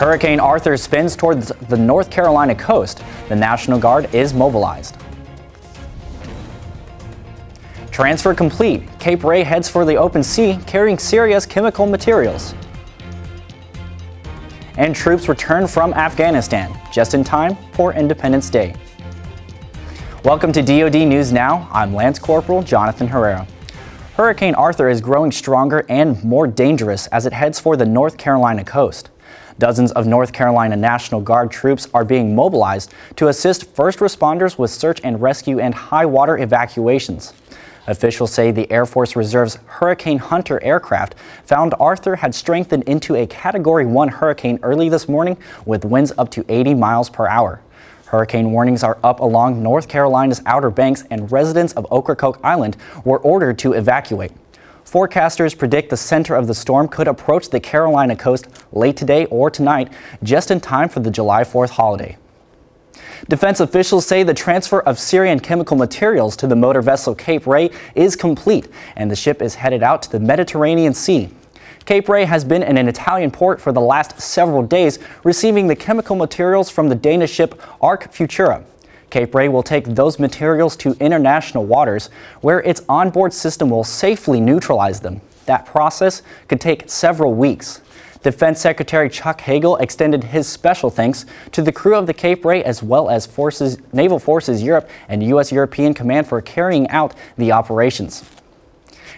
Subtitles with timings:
[0.00, 3.02] Hurricane Arthur spins towards the North Carolina coast.
[3.28, 4.96] The National Guard is mobilized.
[7.90, 8.82] Transfer complete.
[8.98, 12.54] Cape Ray heads for the open sea, carrying Syrian chemical materials.
[14.78, 18.74] And troops return from Afghanistan, just in time for Independence Day.
[20.24, 21.68] Welcome to DoD News Now.
[21.72, 23.46] I'm Lance Corporal Jonathan Herrera.
[24.16, 28.64] Hurricane Arthur is growing stronger and more dangerous as it heads for the North Carolina
[28.64, 29.10] coast.
[29.60, 34.70] Dozens of North Carolina National Guard troops are being mobilized to assist first responders with
[34.70, 37.34] search and rescue and high water evacuations.
[37.86, 41.14] Officials say the Air Force Reserve's Hurricane Hunter aircraft
[41.44, 45.36] found Arthur had strengthened into a Category 1 hurricane early this morning
[45.66, 47.60] with winds up to 80 miles per hour.
[48.06, 53.18] Hurricane warnings are up along North Carolina's Outer Banks, and residents of Ocracoke Island were
[53.18, 54.32] ordered to evacuate.
[54.84, 59.50] Forecasters predict the center of the storm could approach the Carolina coast late today or
[59.50, 62.16] tonight, just in time for the July 4th holiday.
[63.28, 67.70] Defense officials say the transfer of Syrian chemical materials to the motor vessel Cape Ray
[67.94, 71.28] is complete, and the ship is headed out to the Mediterranean Sea.
[71.84, 75.76] Cape Ray has been in an Italian port for the last several days, receiving the
[75.76, 78.64] chemical materials from the Danish ship Ark Futura.
[79.10, 84.40] Cape Ray will take those materials to international waters, where its onboard system will safely
[84.40, 85.20] neutralize them.
[85.46, 87.80] That process could take several weeks.
[88.22, 92.62] Defense Secretary Chuck Hagel extended his special thanks to the crew of the Cape Ray
[92.62, 95.50] as well as Forces, Naval Forces Europe and U.S.
[95.50, 98.22] European Command for carrying out the operations.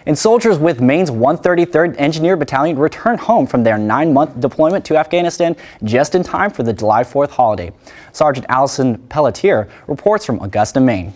[0.05, 4.97] And soldiers with Maine's 133rd Engineer Battalion return home from their nine month deployment to
[4.97, 7.71] Afghanistan just in time for the July 4th holiday.
[8.11, 11.13] Sergeant Allison Pelletier reports from Augusta, Maine.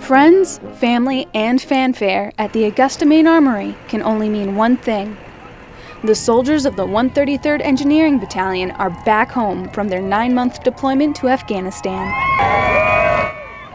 [0.00, 5.16] Friends, family, and fanfare at the Augusta Maine Armory can only mean one thing.
[6.04, 11.16] The soldiers of the 133rd Engineering Battalion are back home from their nine month deployment
[11.16, 12.12] to Afghanistan.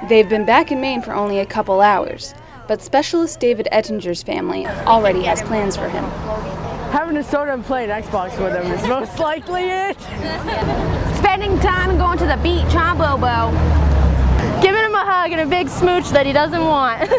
[0.07, 2.33] They've been back in Maine for only a couple hours,
[2.71, 6.05] but Specialist David Ettinger's family already has plans for him.
[6.93, 9.99] Having a soda and playing Xbox with him is most likely it.
[11.17, 13.51] Spending time going to the beach, huh, Bobo?
[14.61, 17.09] Giving him a hug and a big smooch that he doesn't want.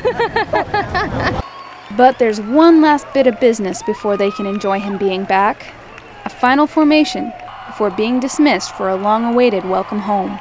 [1.99, 5.67] but there's one last bit of business before they can enjoy him being back
[6.25, 7.31] a final formation
[7.67, 10.41] before being dismissed for a long awaited welcome home.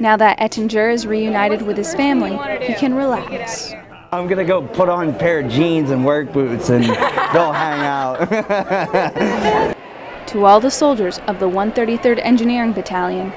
[0.00, 3.72] Now that Ettinger is reunited with his family, he can relax.
[4.12, 6.86] I'm gonna go put on a pair of jeans and work boots and
[7.32, 8.28] go hang out.
[10.28, 13.32] to all the soldiers of the 133rd Engineering Battalion,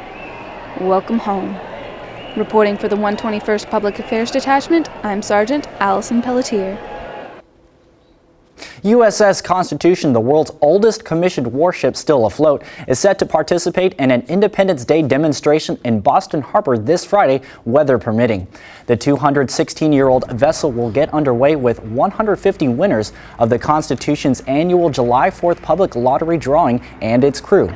[0.79, 1.57] welcome home.
[2.37, 6.77] Reporting for the 121st Public Affairs Detachment, I'm Sergeant Allison Pelletier.
[8.83, 14.23] USS Constitution, the world's oldest commissioned warship still afloat, is set to participate in an
[14.27, 18.47] Independence Day demonstration in Boston Harbor this Friday, weather permitting.
[18.87, 25.61] The 216-year-old vessel will get underway with 150 winners of the Constitution's annual July 4th
[25.61, 27.71] public lottery drawing and its crew.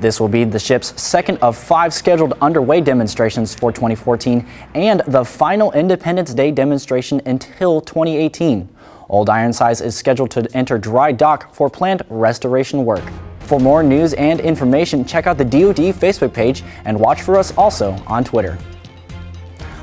[0.00, 5.22] This will be the ship's second of five scheduled underway demonstrations for 2014 and the
[5.22, 8.70] final Independence Day demonstration until 2018.
[9.10, 13.02] Old Ironsides is scheduled to enter dry dock for planned restoration work.
[13.40, 17.52] For more news and information, check out the DoD Facebook page and watch for us
[17.58, 18.56] also on Twitter.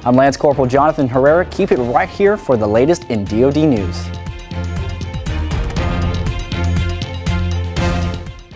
[0.05, 1.43] I'm Lance Corporal Jonathan Herrera.
[1.47, 4.07] Keep it right here for the latest in DoD news.